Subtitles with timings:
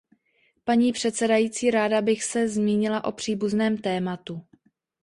[0.63, 4.41] Paní předsedající, ráda bych se zmínila o příbuzném tématu.